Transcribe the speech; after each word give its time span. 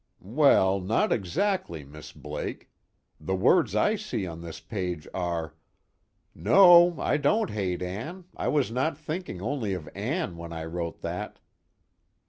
"Well, 0.33 0.79
not 0.79 1.11
exactly, 1.11 1.83
Miss 1.85 2.11
Blake. 2.11 2.71
The 3.19 3.35
words 3.35 3.75
I 3.75 3.95
see 3.97 4.25
on 4.25 4.41
this 4.41 4.59
page 4.59 5.07
are: 5.13 5.53
'No, 6.33 6.99
I 6.99 7.17
don't 7.17 7.51
hate 7.51 7.83
Ann, 7.83 8.23
I 8.35 8.47
was 8.47 8.71
not 8.71 8.97
thinking 8.97 9.43
only 9.43 9.75
of 9.75 9.87
Ann 9.93 10.37
when 10.37 10.53
I 10.53 10.65
wrote 10.65 11.01
that.' 11.01 11.37